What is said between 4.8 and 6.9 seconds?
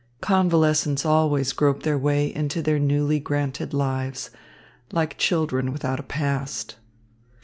like children without a past.